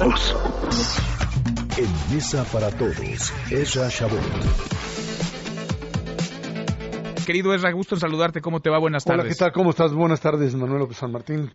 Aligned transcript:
todos. 0.00 0.34
En 1.76 2.14
Mesa 2.14 2.44
para 2.50 2.70
Todos, 2.70 3.32
Ezra 3.50 3.88
Shabot. 3.90 4.20
Querido 7.26 7.54
Ezra, 7.54 7.70
gusto 7.72 7.96
en 7.96 8.00
saludarte. 8.00 8.40
¿Cómo 8.40 8.60
te 8.60 8.70
va? 8.70 8.78
Buenas 8.78 9.04
tardes. 9.04 9.20
Hola, 9.20 9.30
¿qué 9.30 9.36
tal? 9.36 9.52
¿Cómo 9.52 9.70
estás? 9.70 9.92
Buenas 9.92 10.20
tardes, 10.20 10.54
Manuel 10.54 10.80
López 10.80 10.96
San 10.96 11.12
Martín. 11.12 11.52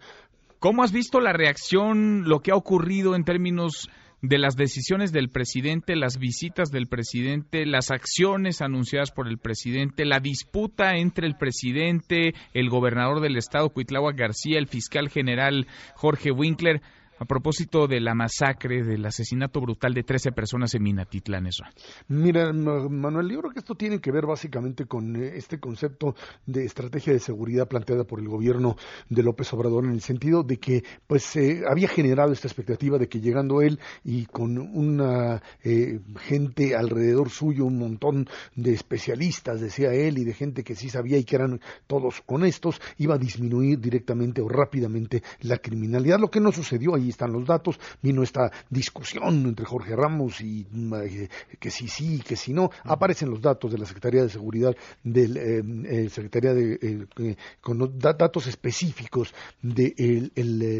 ¿Cómo 0.59 0.83
has 0.83 0.91
visto 0.91 1.19
la 1.19 1.33
reacción, 1.33 2.23
lo 2.25 2.39
que 2.41 2.51
ha 2.51 2.55
ocurrido 2.55 3.15
en 3.15 3.23
términos 3.23 3.89
de 4.21 4.37
las 4.37 4.55
decisiones 4.55 5.11
del 5.11 5.29
presidente, 5.29 5.95
las 5.95 6.17
visitas 6.17 6.69
del 6.69 6.87
presidente, 6.87 7.65
las 7.65 7.91
acciones 7.91 8.61
anunciadas 8.61 9.11
por 9.11 9.27
el 9.27 9.37
presidente, 9.37 10.05
la 10.05 10.19
disputa 10.19 10.97
entre 10.97 11.27
el 11.27 11.35
presidente, 11.35 12.33
el 12.53 12.69
gobernador 12.69 13.21
del 13.21 13.37
estado, 13.37 13.69
Cuitláhuac 13.69 14.15
García, 14.15 14.59
el 14.59 14.67
fiscal 14.67 15.09
general 15.09 15.67
Jorge 15.95 16.31
Winkler? 16.31 16.81
A 17.17 17.23
propósito 17.23 17.87
de 17.87 18.01
la 18.01 18.13
masacre, 18.13 18.83
del 18.83 19.05
asesinato 19.05 19.61
brutal 19.61 19.93
de 19.93 20.03
13 20.03 20.33
personas 20.33 20.73
en 20.75 20.83
Minatitlán, 20.83 21.47
eso. 21.47 21.63
Mira, 22.09 22.51
Manuel, 22.51 23.29
yo 23.29 23.39
creo 23.39 23.51
que 23.51 23.59
esto 23.59 23.75
tiene 23.75 24.01
que 24.01 24.11
ver 24.11 24.25
básicamente 24.25 24.85
con 24.85 25.15
eh, 25.15 25.31
este 25.35 25.57
concepto 25.57 26.15
de 26.45 26.65
estrategia 26.65 27.13
de 27.13 27.19
seguridad 27.19 27.69
planteada 27.69 28.03
por 28.03 28.19
el 28.19 28.27
gobierno 28.27 28.75
de 29.09 29.23
López 29.23 29.53
Obrador 29.53 29.85
en 29.85 29.91
el 29.91 30.01
sentido 30.01 30.43
de 30.43 30.57
que 30.57 30.83
pues 31.07 31.35
eh, 31.37 31.63
había 31.69 31.87
generado 31.87 32.33
esta 32.33 32.49
expectativa 32.49 32.97
de 32.97 33.07
que 33.07 33.21
llegando 33.21 33.61
él 33.61 33.79
y 34.03 34.25
con 34.25 34.57
una 34.57 35.41
eh, 35.63 36.01
gente 36.19 36.75
alrededor 36.75 37.29
suyo, 37.29 37.63
un 37.63 37.79
montón 37.79 38.27
de 38.55 38.73
especialistas, 38.73 39.61
decía 39.61 39.93
él, 39.93 40.17
y 40.17 40.25
de 40.25 40.33
gente 40.33 40.65
que 40.65 40.75
sí 40.75 40.89
sabía 40.89 41.17
y 41.17 41.23
que 41.23 41.37
eran 41.37 41.61
todos 41.87 42.23
honestos, 42.25 42.81
iba 42.97 43.15
a 43.15 43.19
disminuir 43.19 43.79
directamente 43.79 44.41
o 44.41 44.49
rápidamente 44.49 45.23
la 45.41 45.57
criminalidad, 45.59 46.19
lo 46.19 46.29
que 46.29 46.41
no 46.41 46.51
sucedió 46.51 46.95
ahí 46.95 47.04
ahí 47.05 47.09
están 47.09 47.31
los 47.31 47.45
datos, 47.45 47.79
vino 48.01 48.23
esta 48.23 48.51
discusión 48.69 49.45
entre 49.45 49.65
Jorge 49.65 49.95
Ramos 49.95 50.41
y 50.41 50.65
eh, 51.03 51.29
que 51.59 51.69
sí 51.69 51.87
sí, 51.87 52.21
que 52.25 52.35
si 52.35 52.53
no, 52.53 52.69
aparecen 52.83 53.29
los 53.29 53.41
datos 53.41 53.71
de 53.71 53.77
la 53.77 53.85
Secretaría 53.85 54.23
de 54.23 54.29
Seguridad, 54.29 54.75
del 55.03 55.37
eh, 55.37 55.63
eh, 55.85 56.09
Secretaría 56.09 56.53
de, 56.53 57.37
con 57.61 57.97
datos 57.99 58.47
específicos 58.47 59.33
de 59.61 60.31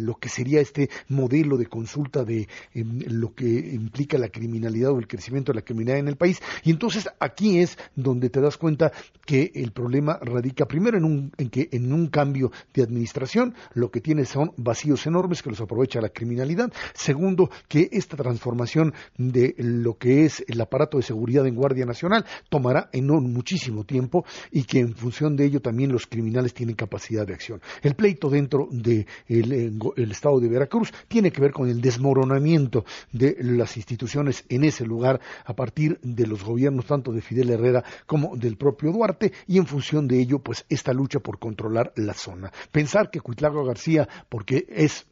lo 0.02 0.16
que 0.16 0.30
sería 0.30 0.62
este 0.62 0.90
modelo 1.10 1.58
de 1.58 1.68
consulta 1.68 2.24
de 2.24 2.48
lo 2.74 3.34
que 3.34 3.46
implica 3.46 4.18
la 4.18 4.30
criminalidad 4.30 4.92
o 4.92 5.00
el 5.00 5.08
crecimiento 5.08 5.52
de 5.52 5.60
la 5.60 5.66
criminalidad 5.66 6.00
en 6.00 6.08
el 6.08 6.18
país. 6.18 6.42
Y 6.64 6.72
entonces 6.72 7.08
aquí 7.20 7.60
es 7.60 7.78
donde 7.96 8.30
te 8.30 8.42
das 8.42 8.58
cuenta 8.58 8.92
que 9.26 9.52
el 9.56 9.72
problema 9.72 10.18
radica 10.22 10.66
primero 10.66 10.98
en, 10.98 11.04
un, 11.04 11.32
en 11.38 11.50
que 11.50 11.70
en 11.72 11.92
un 11.94 12.08
cambio 12.08 12.52
de 12.74 12.84
administración, 12.84 13.56
lo 13.74 13.92
que 13.92 14.02
tiene 14.02 14.26
son 14.26 14.52
vacíos 14.58 15.06
enormes 15.06 15.42
que 15.42 15.50
los 15.50 15.62
aprovecha 15.62 16.02
la 16.02 16.10
criminalidad. 16.16 16.74
Segundo, 16.96 17.52
que 17.68 17.90
esta 17.92 18.18
transformación 18.18 18.94
de 19.18 19.54
lo 19.60 20.00
que 20.00 20.26
es 20.26 20.44
el 20.48 20.60
aparato 20.60 20.98
de 20.98 21.04
seguridad 21.04 21.46
en 21.46 21.56
Guardia 21.56 21.86
Nacional 21.86 22.26
tomará 22.50 22.90
en 22.92 23.06
muchísimo 23.06 23.84
tiempo 23.84 24.26
y 24.52 24.64
que 24.64 24.80
en 24.80 24.96
función 24.96 25.36
de 25.36 25.46
ello 25.46 25.62
también 25.62 25.92
los 25.92 26.08
criminales 26.08 26.54
tienen 26.54 26.76
capacidad 26.76 27.26
de 27.26 27.34
acción. 27.34 27.62
El 27.82 27.96
pleito 27.96 28.30
dentro 28.30 28.68
del 28.72 29.06
de 29.28 30.04
estado 30.12 30.40
de 30.40 30.50
Veracruz 30.50 30.92
tiene 31.08 31.32
que 31.32 31.42
ver 31.42 31.52
con 31.52 31.70
el 31.70 31.82
desmoronamiento 31.82 32.86
de 33.12 33.38
las 33.40 33.78
instituciones 33.78 34.46
en 34.50 34.64
ese 34.64 34.86
lugar 34.86 35.20
a 35.46 35.56
partir 35.56 36.00
de 36.02 36.28
los 36.28 36.44
gobiernos 36.44 36.86
tanto 36.86 37.12
de 37.12 37.22
Fidel 37.22 37.50
Herrera 37.50 37.84
como 38.06 38.36
del 38.36 38.58
propio 38.58 38.92
Duarte 38.92 39.34
y 39.48 39.58
en 39.58 39.68
función 39.68 40.08
de 40.08 40.20
ello 40.20 40.40
pues 40.40 40.66
esta 40.70 40.94
lucha 40.94 41.20
por 41.20 41.40
controlar 41.40 41.92
la 41.96 42.14
zona. 42.14 42.52
Pensar 42.72 43.10
que 43.12 43.20
Cuitlago 43.20 43.66
García, 43.66 44.08
porque 44.30 44.66
es, 44.70 45.06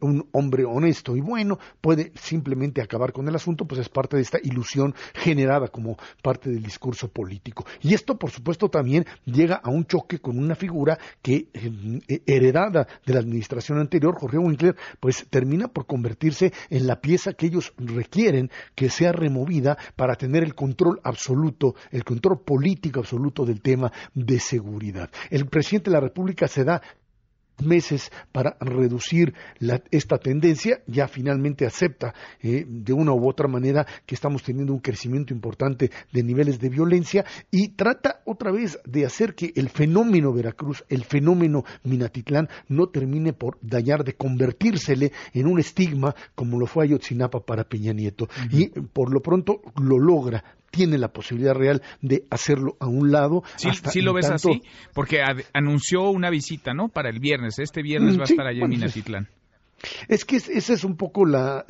un 0.00 0.28
hombre 0.32 0.64
honesto 0.64 1.16
y 1.16 1.20
bueno 1.20 1.58
puede 1.80 2.12
simplemente 2.14 2.82
acabar 2.82 3.12
con 3.12 3.28
el 3.28 3.34
asunto, 3.34 3.66
pues 3.66 3.80
es 3.80 3.88
parte 3.88 4.16
de 4.16 4.22
esta 4.22 4.38
ilusión 4.42 4.94
generada 5.14 5.68
como 5.68 5.96
parte 6.22 6.50
del 6.50 6.62
discurso 6.62 7.08
político. 7.08 7.64
Y 7.82 7.94
esto, 7.94 8.18
por 8.18 8.30
supuesto, 8.30 8.68
también 8.68 9.06
llega 9.24 9.56
a 9.56 9.70
un 9.70 9.86
choque 9.86 10.18
con 10.18 10.38
una 10.38 10.54
figura 10.54 10.98
que, 11.22 11.48
eh, 11.52 12.22
heredada 12.26 12.86
de 13.04 13.14
la 13.14 13.20
administración 13.20 13.78
anterior, 13.78 14.18
Jorge 14.18 14.38
Winkler, 14.38 14.76
pues 15.00 15.26
termina 15.30 15.68
por 15.68 15.86
convertirse 15.86 16.52
en 16.70 16.86
la 16.86 17.00
pieza 17.00 17.32
que 17.32 17.46
ellos 17.46 17.72
requieren 17.78 18.50
que 18.74 18.90
sea 18.90 19.12
removida 19.12 19.76
para 19.96 20.16
tener 20.16 20.42
el 20.42 20.54
control 20.54 21.00
absoluto, 21.02 21.74
el 21.90 22.04
control 22.04 22.40
político 22.40 23.00
absoluto 23.00 23.44
del 23.44 23.60
tema 23.60 23.92
de 24.14 24.40
seguridad. 24.40 25.10
El 25.30 25.46
presidente 25.46 25.90
de 25.90 25.94
la 25.96 26.00
República 26.00 26.48
se 26.48 26.64
da 26.64 26.82
meses 27.62 28.10
para 28.32 28.56
reducir 28.60 29.34
esta 29.90 30.18
tendencia, 30.18 30.80
ya 30.86 31.08
finalmente 31.08 31.66
acepta 31.66 32.14
eh, 32.42 32.64
de 32.66 32.92
una 32.92 33.12
u 33.12 33.28
otra 33.28 33.48
manera 33.48 33.86
que 34.04 34.14
estamos 34.14 34.42
teniendo 34.42 34.72
un 34.72 34.80
crecimiento 34.80 35.32
importante 35.32 35.90
de 36.12 36.22
niveles 36.22 36.60
de 36.60 36.68
violencia 36.68 37.24
y 37.50 37.68
trata 37.68 38.22
otra 38.24 38.50
vez 38.50 38.78
de 38.84 39.06
hacer 39.06 39.34
que 39.34 39.52
el 39.54 39.68
fenómeno 39.68 40.32
Veracruz, 40.32 40.84
el 40.88 41.04
fenómeno 41.04 41.64
Minatitlán, 41.84 42.48
no 42.68 42.88
termine 42.88 43.32
por 43.32 43.58
dañar, 43.62 44.04
de 44.04 44.14
convertírsele 44.14 45.12
en 45.32 45.46
un 45.46 45.58
estigma 45.58 46.14
como 46.34 46.58
lo 46.58 46.66
fue 46.66 46.84
Ayotzinapa 46.84 47.40
para 47.40 47.64
Peña 47.64 47.92
Nieto. 47.92 48.28
Y 48.50 48.68
por 48.68 49.12
lo 49.12 49.20
pronto 49.20 49.60
lo 49.80 49.98
logra 49.98 50.55
tiene 50.76 50.98
la 50.98 51.08
posibilidad 51.08 51.54
real 51.54 51.82
de 52.02 52.24
hacerlo 52.30 52.76
a 52.80 52.86
un 52.86 53.10
lado. 53.10 53.42
Sí, 53.56 53.70
sí 53.90 54.02
lo 54.02 54.12
ves 54.12 54.30
así, 54.30 54.62
porque 54.92 55.22
anunció 55.52 56.10
una 56.10 56.30
visita, 56.30 56.74
¿no? 56.74 56.88
Para 56.88 57.08
el 57.08 57.18
viernes. 57.18 57.58
Este 57.58 57.82
viernes 57.82 58.16
mm, 58.16 58.18
va 58.18 58.22
a 58.22 58.26
estar 58.26 58.46
allá 58.46 58.64
en 58.64 58.70
Minatitlán. 58.70 59.28
Es 60.08 60.24
que 60.24 60.36
esa 60.36 60.72
es 60.72 60.84
un 60.84 60.96
poco 60.96 61.24
la, 61.26 61.64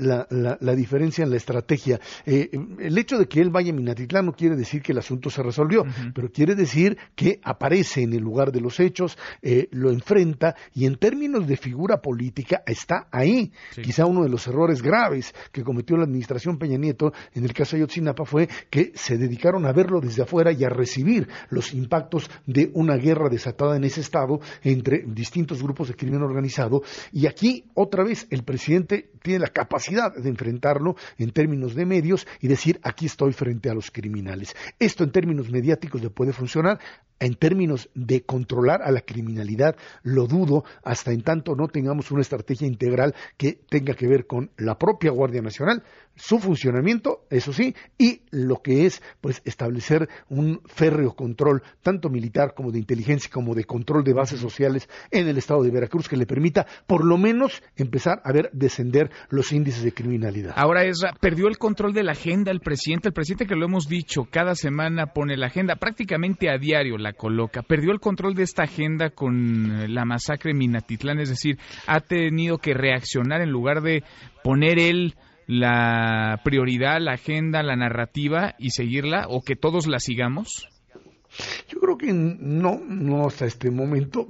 diferencia 0.77 1.25
en 1.25 1.31
la 1.31 1.37
estrategia. 1.37 2.01
Eh, 2.25 2.51
el 2.81 2.97
hecho 2.99 3.19
de 3.19 3.27
que 3.27 3.41
él 3.41 3.51
vaya 3.51 3.73
a 3.73 3.75
Minatitlán 3.75 4.27
no 4.27 4.33
quiere 4.33 4.57
decir 4.57 4.83
que 4.83 4.93
el 4.93 4.99
asunto 4.99 5.31
se 5.31 5.43
resolvió, 5.43 5.85
pero 6.15 6.31
quiere 6.31 6.55
decir 6.55 6.97
que 7.15 7.41
aparece 7.43 8.03
en 8.03 8.13
el 8.13 8.23
lugar 8.23 8.53
de 8.53 8.61
los 8.61 8.79
hechos, 8.81 9.19
eh, 9.43 9.69
lo 9.73 9.91
enfrenta 9.91 10.55
y 10.75 10.87
en 10.87 10.97
términos 10.97 11.47
de 11.47 11.57
figura 11.57 12.01
política 12.01 12.63
está 12.67 13.09
ahí. 13.11 13.53
Quizá 13.83 14.07
uno 14.07 14.23
de 14.23 14.29
los 14.29 14.47
errores 14.47 14.83
graves 14.83 15.35
que 15.53 15.63
cometió 15.63 15.97
la 15.97 16.05
administración 16.05 16.59
Peña 16.59 16.79
Nieto 16.79 17.13
en 17.35 17.45
el 17.45 17.53
caso 17.53 17.77
de 17.77 17.83
Ayotzinapa 17.83 18.25
fue 18.25 18.49
que 18.71 18.93
se 18.95 19.17
dedicaron 19.19 19.67
a 19.67 19.73
verlo 19.73 20.01
desde 20.01 20.23
afuera 20.23 20.53
y 20.53 20.65
a 20.65 20.69
recibir 20.69 21.29
los 21.51 21.75
impactos 21.75 22.31
de 22.47 22.71
una 22.75 22.97
guerra 22.97 23.29
desatada 23.29 23.77
en 23.77 23.85
ese 23.85 24.01
estado 24.01 24.41
entre 24.63 25.05
distintos 25.07 25.63
grupos 25.63 25.89
de 25.89 25.95
crimen 25.95 26.23
organizado. 26.23 26.83
Y 27.13 27.27
aquí 27.27 27.65
otra 27.75 27.96
vez 28.05 28.27
el 28.31 28.45
presidente 28.45 29.11
tiene 29.23 29.41
la 29.41 29.49
capacidad 29.49 30.15
de 30.15 30.29
enfrentarlo 30.29 30.97
en 31.19 31.31
términos 31.31 31.75
de 31.75 31.87
medios 31.87 32.27
y 32.41 32.49
decir 32.49 32.79
aquí 32.83 33.07
estoy 33.07 33.33
frente 33.33 33.71
a 33.71 33.75
los 33.75 33.91
criminales. 33.91 34.55
Esto 34.79 35.05
en 35.05 35.13
términos 35.13 35.51
mediáticos 35.51 36.03
le 36.03 36.11
puede 36.11 36.33
funcionar, 36.33 36.79
en 37.19 37.35
términos 37.35 37.89
de 37.95 38.23
controlar 38.25 38.83
a 38.83 38.91
la 38.91 39.01
criminalidad, 39.01 39.77
lo 40.03 40.27
dudo 40.27 40.65
hasta 40.85 41.13
en 41.13 41.23
tanto 41.23 41.55
no 41.55 41.69
tengamos 41.69 42.11
una 42.11 42.21
estrategia 42.21 42.67
integral 42.67 43.15
que 43.37 43.59
tenga 43.69 43.95
que 43.95 44.07
ver 44.07 44.27
con 44.27 44.51
la 44.59 44.79
propia 44.79 45.11
Guardia 45.11 45.41
Nacional, 45.41 45.83
su 46.15 46.39
funcionamiento, 46.39 47.27
eso 47.31 47.53
sí, 47.53 47.75
y 47.99 48.23
lo 48.31 48.63
que 48.63 48.87
es 48.87 49.03
pues 49.21 49.43
establecer 49.45 50.09
un 50.29 50.61
férreo 50.67 51.15
control 51.15 51.63
tanto 51.83 52.09
militar 52.11 52.55
como 52.55 52.71
de 52.71 52.79
inteligencia 52.79 53.31
como 53.31 53.55
de 53.55 53.65
control 53.65 54.05
de 54.05 54.13
bases 54.13 54.41
sociales 54.41 54.89
en 55.11 55.29
el 55.29 55.39
estado 55.39 55.63
de 55.63 55.71
Veracruz 55.71 56.09
que 56.09 56.17
le 56.17 56.27
permita 56.27 56.67
por 56.87 57.05
lo 57.05 57.19
menos 57.19 57.63
empezar 57.87 58.21
a 58.25 58.33
ver 58.33 58.51
descender 58.53 59.11
los 59.31 59.53
índices 59.53 59.83
de 59.83 59.93
criminalidad. 59.93 60.53
Ahora 60.57 60.85
es 60.85 61.01
perdió 61.21 61.49
el 61.49 61.59
control 61.59 61.93
de 61.93 62.03
la 62.03 62.13
agenda 62.13 62.51
el 62.51 62.61
presidente, 62.61 63.09
el 63.09 63.15
presidente 63.15 63.47
que 63.47 63.57
lo 63.57 63.67
hemos 63.67 63.89
dicho, 63.89 64.27
cada 64.31 64.55
semana 64.55 65.07
pone 65.07 65.37
la 65.37 65.47
agenda 65.47 65.77
prácticamente 65.77 66.51
a 66.51 66.59
diario 66.59 66.99
la 66.99 67.13
coloca. 67.13 67.63
Perdió 67.63 67.93
el 67.93 68.01
control 68.01 68.35
de 68.35 68.43
esta 68.43 68.65
agenda 68.65 69.11
con 69.11 69.95
la 69.95 70.05
masacre 70.05 70.53
en 70.53 70.59
Minatitlán, 70.59 71.21
es 71.21 71.29
decir, 71.29 71.59
ha 71.87 72.01
tenido 72.01 72.59
que 72.59 72.75
reaccionar 72.75 73.41
en 73.41 73.51
lugar 73.51 73.83
de 73.83 74.05
poner 74.43 74.79
él 74.79 75.15
la 75.47 76.41
prioridad, 76.45 77.01
la 77.01 77.13
agenda, 77.13 77.63
la 77.63 77.77
narrativa 77.77 78.55
y 78.59 78.71
seguirla 78.71 79.27
o 79.29 79.43
que 79.43 79.57
todos 79.57 79.87
la 79.87 79.99
sigamos? 80.01 80.69
Yo 81.69 81.81
creo 81.81 81.99
que 81.99 82.13
no, 82.13 82.81
no 82.87 83.27
hasta 83.27 83.45
este 83.45 83.71
momento. 83.71 84.27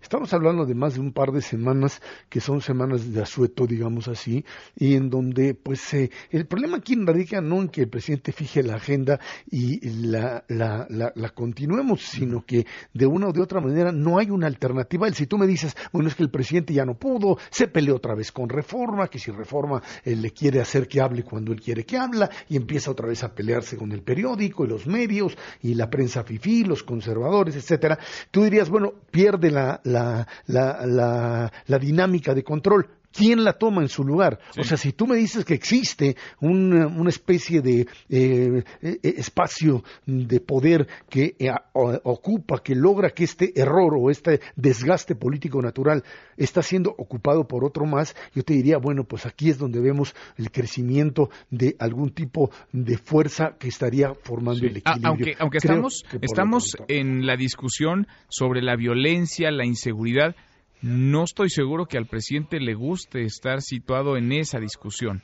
estamos 0.00 0.32
hablando 0.32 0.64
de 0.64 0.74
más 0.74 0.94
de 0.94 1.00
un 1.00 1.12
par 1.12 1.32
de 1.32 1.42
semanas 1.42 2.00
que 2.28 2.40
son 2.40 2.60
semanas 2.60 3.12
de 3.12 3.22
asueto, 3.22 3.66
digamos 3.66 4.06
así, 4.06 4.44
y 4.76 4.94
en 4.94 5.10
donde, 5.10 5.54
pues, 5.54 5.92
eh, 5.94 6.10
el 6.30 6.46
problema 6.46 6.76
aquí 6.76 6.94
radica 6.94 7.40
no 7.40 7.60
en 7.60 7.68
que 7.68 7.82
el 7.82 7.88
presidente 7.88 8.30
fije 8.30 8.62
la 8.62 8.76
agenda 8.76 9.18
y 9.50 9.80
la, 9.80 10.44
la, 10.48 10.86
la, 10.88 11.28
continuemos, 11.30 12.02
sino 12.02 12.44
que 12.46 12.66
de 12.94 13.06
una 13.06 13.28
o 13.28 13.32
de 13.32 13.40
otra 13.40 13.60
manera 13.60 13.90
no 13.90 14.18
hay 14.18 14.30
una 14.30 14.46
alternativa. 14.46 15.10
Si 15.10 15.26
tú 15.26 15.38
me 15.38 15.48
dices, 15.48 15.76
bueno, 15.92 16.08
es 16.08 16.14
que 16.14 16.22
el 16.22 16.30
presidente 16.30 16.72
ya 16.72 16.84
no 16.84 16.94
pudo, 16.94 17.38
se 17.50 17.66
peleó 17.66 17.96
otra 17.96 18.14
vez 18.14 18.30
con 18.30 18.48
reforma, 18.48 19.08
que 19.08 19.18
si 19.18 19.32
reforma 19.32 19.82
él 20.04 20.18
eh, 20.18 20.22
le 20.22 20.30
quiere 20.30 20.60
hacer 20.60 20.86
que 20.86 21.00
hable 21.00 21.24
cuando 21.24 21.52
él 21.52 21.60
quiere 21.60 21.84
que 21.84 21.96
habla, 21.96 22.30
y 22.48 22.56
empieza 22.56 22.92
otra 22.92 23.08
vez 23.08 23.24
a 23.24 23.34
pelearse 23.34 23.76
con 23.76 23.90
el 23.90 24.02
periódico 24.02 24.64
y 24.64 24.68
los 24.68 24.86
medios 24.86 25.36
y 25.62 25.74
la 25.74 25.90
prensa 25.90 26.22
fifí, 26.22 26.59
los 26.64 26.82
conservadores, 26.82 27.56
etcétera, 27.56 27.98
tú 28.30 28.42
dirías, 28.42 28.68
bueno, 28.68 28.92
pierde 29.10 29.50
la, 29.50 29.80
la, 29.84 30.26
la, 30.46 30.86
la, 30.86 31.52
la 31.66 31.78
dinámica 31.78 32.34
de 32.34 32.44
control 32.44 32.99
¿quién 33.12 33.44
la 33.44 33.54
toma 33.54 33.82
en 33.82 33.88
su 33.88 34.04
lugar? 34.04 34.38
O 34.58 34.64
sea, 34.64 34.76
si 34.76 34.92
tú 34.92 35.06
me 35.06 35.16
dices 35.16 35.44
que 35.44 35.54
existe 35.54 36.16
una, 36.40 36.86
una 36.86 37.10
especie 37.10 37.60
de 37.60 37.86
eh, 38.08 38.64
eh, 38.82 38.98
espacio 39.02 39.82
de 40.06 40.40
poder 40.40 40.86
que 41.08 41.36
eh, 41.38 41.50
ocupa, 41.72 42.62
que 42.62 42.74
logra 42.74 43.10
que 43.10 43.24
este 43.24 43.58
error 43.60 43.94
o 43.98 44.10
este 44.10 44.40
desgaste 44.56 45.14
político 45.14 45.60
natural 45.60 46.04
está 46.36 46.62
siendo 46.62 46.90
ocupado 46.96 47.46
por 47.46 47.64
otro 47.64 47.86
más, 47.86 48.16
yo 48.34 48.42
te 48.42 48.54
diría, 48.54 48.78
bueno, 48.78 49.04
pues 49.04 49.26
aquí 49.26 49.50
es 49.50 49.58
donde 49.58 49.80
vemos 49.80 50.14
el 50.36 50.50
crecimiento 50.50 51.30
de 51.50 51.76
algún 51.78 52.10
tipo 52.10 52.50
de 52.72 52.96
fuerza 52.96 53.56
que 53.58 53.68
estaría 53.68 54.14
formando 54.14 54.66
el 54.66 54.78
equilibrio. 54.78 55.08
aunque, 55.08 55.34
aunque 55.38 55.58
estamos, 55.58 56.04
estamos 56.20 56.76
en 56.88 57.26
la 57.26 57.36
discusión 57.36 58.06
sobre 58.28 58.62
la 58.62 58.76
violencia, 58.76 59.50
la 59.50 59.66
inseguridad, 59.66 60.34
no 60.82 61.24
estoy 61.24 61.50
seguro 61.50 61.86
que 61.86 61.98
al 61.98 62.06
presidente 62.06 62.58
le 62.60 62.74
guste 62.74 63.22
estar 63.22 63.60
situado 63.60 64.16
en 64.16 64.32
esa 64.32 64.58
discusión. 64.58 65.22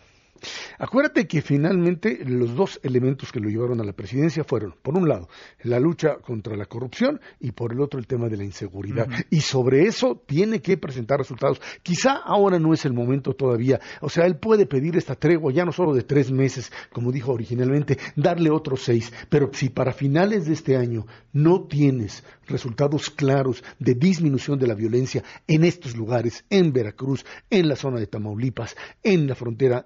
Acuérdate 0.79 1.27
que 1.27 1.43
finalmente 1.43 2.19
los 2.25 2.55
dos 2.55 2.81
elementos 2.83 3.33
que 3.33 3.41
lo 3.41 3.49
llevaron 3.49 3.81
a 3.81 3.85
la 3.85 3.93
presidencia 3.93 4.45
fueron, 4.45 4.75
por 4.83 4.97
un 4.97 5.09
lado, 5.09 5.29
la 5.63 5.81
lucha 5.81 6.17
contra 6.17 6.57
la 6.57 6.67
corrupción 6.67 7.21
y 7.41 7.53
por 7.53 7.73
el 7.73 7.81
otro 7.81 7.99
el 7.99 8.07
tema 8.07 8.29
de 8.29 8.37
la 8.37 8.45
inseguridad. 8.45 9.09
Y 9.31 9.41
sobre 9.41 9.87
eso 9.87 10.23
tiene 10.27 10.61
que 10.61 10.77
presentar 10.77 11.19
resultados. 11.19 11.61
Quizá 11.83 12.13
ahora 12.13 12.59
no 12.59 12.73
es 12.73 12.85
el 12.85 12.93
momento 12.93 13.35
todavía. 13.35 13.81
O 14.01 14.09
sea, 14.09 14.27
él 14.27 14.37
puede 14.37 14.67
pedir 14.67 14.97
esta 14.97 15.15
tregua 15.15 15.53
ya 15.53 15.65
no 15.65 15.73
solo 15.73 15.95
de 15.95 16.03
tres 16.03 16.31
meses, 16.31 16.73
como 16.93 17.13
dijo 17.13 17.33
originalmente, 17.33 17.99
darle 18.15 18.51
otros 18.51 18.83
seis. 18.83 19.13
Pero 19.29 19.51
si 19.53 19.69
para 19.69 19.93
finales 19.93 20.47
de 20.47 20.53
este 20.53 20.77
año 20.77 21.07
no 21.33 21.65
tienes 21.65 22.25
resultados 22.47 23.11
claros 23.11 23.63
de 23.79 23.95
disminución 23.95 24.59
de 24.59 24.67
la 24.67 24.75
violencia 24.75 25.23
en 25.47 25.65
estos 25.65 25.97
lugares, 25.97 26.45
en 26.51 26.73
Veracruz, 26.73 27.25
en 27.51 27.69
la 27.69 27.77
zona 27.77 27.99
de 27.99 28.07
Tamaulipas, 28.07 28.77
en 29.03 29.27
la 29.27 29.35
frontera 29.35 29.85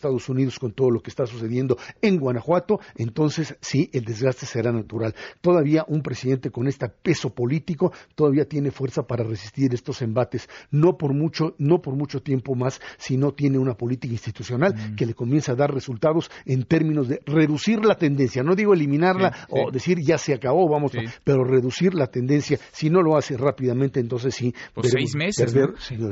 México-Estados 0.00 0.28
Unidos 0.28 0.58
con 0.58 0.72
todo 0.72 0.90
lo 0.90 1.00
que 1.00 1.10
está 1.10 1.26
sucediendo 1.26 1.76
en 2.00 2.18
Guanajuato, 2.18 2.80
entonces 2.96 3.56
sí, 3.60 3.90
el 3.92 4.04
desgaste 4.04 4.46
será 4.46 4.72
natural. 4.72 5.14
Todavía 5.40 5.84
un 5.86 6.02
presidente 6.02 6.50
con 6.50 6.66
este 6.66 6.88
peso 6.88 7.34
político 7.34 7.92
todavía 8.14 8.46
tiene 8.46 8.70
fuerza 8.70 9.02
para 9.02 9.24
resistir 9.24 9.74
estos 9.74 10.00
embates, 10.02 10.48
no 10.70 10.96
por 10.96 11.12
mucho, 11.12 11.54
no 11.58 11.82
por 11.82 11.94
mucho 11.94 12.22
tiempo 12.22 12.54
más, 12.54 12.80
si 12.98 13.16
no 13.16 13.32
tiene 13.32 13.58
una 13.58 13.74
política 13.74 14.12
institucional 14.12 14.74
mm. 14.74 14.96
que 14.96 15.06
le 15.06 15.14
comience 15.14 15.50
a 15.50 15.54
dar 15.54 15.72
resultados 15.72 16.30
en 16.46 16.64
términos 16.64 17.08
de 17.08 17.20
reducir 17.26 17.84
la 17.84 17.96
tendencia, 17.96 18.42
no 18.42 18.54
digo 18.54 18.72
eliminarla 18.72 19.46
o 19.50 19.70
decir 19.70 19.98
ya 20.00 20.16
se 20.16 20.32
acabó, 20.32 20.68
vamos, 20.68 20.92
pero 21.24 21.44
reducir 21.44 21.94
la 21.94 22.06
tendencia. 22.06 22.58
Si 22.72 22.88
no 22.88 23.02
lo 23.02 23.16
hace 23.16 23.36
rápidamente, 23.36 24.00
entonces 24.00 24.34
sí. 24.34 24.54
Pues 24.74 24.90
seis 24.90 25.14
meses. 25.14 25.54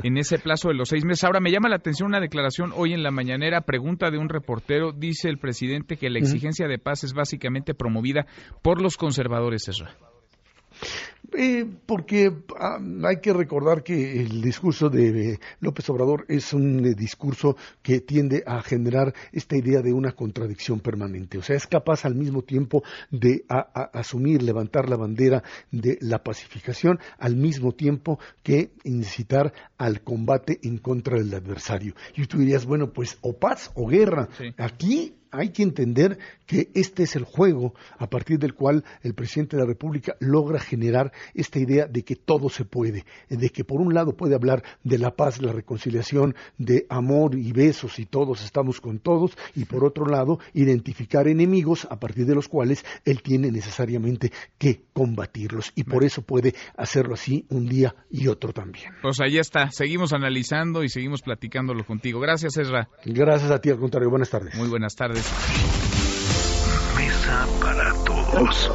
En 0.03 0.17
ese 0.17 0.37
plazo 0.39 0.69
de 0.69 0.75
los 0.75 0.89
seis 0.89 1.05
meses. 1.05 1.23
Ahora 1.23 1.39
me 1.39 1.51
llama 1.51 1.69
la 1.69 1.77
atención 1.77 2.07
una 2.07 2.19
declaración 2.19 2.71
hoy 2.75 2.93
en 2.93 3.03
la 3.03 3.11
mañanera, 3.11 3.61
pregunta 3.69 4.09
de 4.09 4.17
un 4.17 4.29
reportero, 4.29 4.93
dice 4.93 5.29
el 5.29 5.37
presidente 5.37 5.95
que 5.95 6.09
la 6.09 6.17
exigencia 6.17 6.67
de 6.67 6.79
paz 6.79 7.03
es 7.03 7.13
básicamente 7.13 7.75
promovida 7.75 8.25
por 8.63 8.81
los 8.81 8.97
conservadores, 8.97 9.67
Ezra. 9.67 9.95
Eh, 11.37 11.65
porque 11.85 12.31
ah, 12.59 12.79
hay 13.07 13.17
que 13.21 13.33
recordar 13.33 13.83
que 13.83 14.21
el 14.21 14.41
discurso 14.41 14.89
de 14.89 15.39
López 15.59 15.89
Obrador 15.89 16.25
es 16.27 16.53
un 16.53 16.85
eh, 16.85 16.93
discurso 16.95 17.55
que 17.81 18.01
tiende 18.01 18.43
a 18.45 18.61
generar 18.61 19.13
esta 19.31 19.55
idea 19.55 19.81
de 19.81 19.93
una 19.93 20.13
contradicción 20.13 20.79
permanente. 20.79 21.37
O 21.37 21.43
sea, 21.43 21.55
es 21.55 21.67
capaz 21.67 22.05
al 22.05 22.15
mismo 22.15 22.41
tiempo 22.41 22.83
de 23.11 23.45
asumir, 23.47 24.41
levantar 24.41 24.89
la 24.89 24.97
bandera 24.97 25.43
de 25.71 25.97
la 26.01 26.23
pacificación, 26.23 26.99
al 27.17 27.35
mismo 27.35 27.73
tiempo 27.73 28.19
que 28.43 28.71
incitar 28.83 29.53
al 29.77 30.01
combate 30.01 30.59
en 30.63 30.77
contra 30.77 31.17
del 31.17 31.33
adversario. 31.33 31.93
Y 32.15 32.25
tú 32.25 32.39
dirías, 32.39 32.65
bueno, 32.65 32.91
pues 32.91 33.17
o 33.21 33.37
paz 33.37 33.71
o 33.75 33.87
guerra. 33.87 34.29
Aquí 34.57 35.18
hay 35.31 35.49
que 35.49 35.63
entender 35.63 36.17
que 36.45 36.69
este 36.73 37.03
es 37.03 37.15
el 37.15 37.23
juego 37.23 37.73
a 37.97 38.09
partir 38.09 38.39
del 38.39 38.53
cual 38.53 38.83
el 39.01 39.13
presidente 39.13 39.55
de 39.55 39.63
la 39.63 39.67
República 39.67 40.15
logra 40.19 40.59
generar 40.59 41.11
esta 41.33 41.59
idea 41.59 41.85
de 41.85 42.03
que 42.03 42.15
todo 42.15 42.49
se 42.49 42.65
puede, 42.65 43.05
de 43.29 43.49
que 43.49 43.63
por 43.63 43.81
un 43.81 43.93
lado 43.93 44.15
puede 44.15 44.35
hablar 44.35 44.63
de 44.83 44.97
la 44.97 45.11
paz, 45.11 45.41
la 45.41 45.51
reconciliación, 45.51 46.35
de 46.57 46.85
amor 46.89 47.35
y 47.35 47.51
besos 47.51 47.99
y 47.99 48.05
todos 48.05 48.43
estamos 48.43 48.81
con 48.81 48.99
todos, 48.99 49.37
y 49.55 49.65
por 49.65 49.83
otro 49.85 50.05
lado 50.05 50.39
identificar 50.53 51.27
enemigos 51.27 51.87
a 51.89 51.99
partir 51.99 52.25
de 52.25 52.35
los 52.35 52.47
cuales 52.47 52.83
él 53.05 53.21
tiene 53.21 53.51
necesariamente 53.51 54.31
que 54.57 54.83
combatirlos 54.93 55.71
y 55.75 55.83
por 55.83 56.03
eso 56.03 56.21
puede 56.21 56.53
hacerlo 56.75 57.13
así 57.13 57.45
un 57.49 57.67
día 57.67 57.95
y 58.09 58.27
otro 58.27 58.53
también. 58.53 58.91
Pues 59.01 59.19
ahí 59.21 59.37
está, 59.37 59.69
seguimos 59.71 60.13
analizando 60.13 60.83
y 60.83 60.89
seguimos 60.89 61.21
platicándolo 61.21 61.85
contigo. 61.85 62.19
Gracias, 62.19 62.57
Ezra. 62.57 62.89
Gracias 63.05 63.51
a 63.51 63.59
ti, 63.59 63.69
al 63.69 63.79
contrario. 63.79 64.09
Buenas 64.09 64.29
tardes. 64.29 64.55
Muy 64.55 64.69
buenas 64.69 64.95
tardes. 64.95 65.18
Mesa 66.95 67.45
para 67.59 67.93
todos. 68.05 68.71